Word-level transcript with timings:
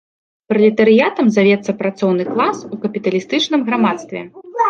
Пралетарыятам 0.51 1.27
завецца 1.37 1.75
працоўны 1.83 2.23
клас 2.31 2.57
у 2.77 2.81
капіталістычным 2.87 3.61
грамадстве. 3.71 4.19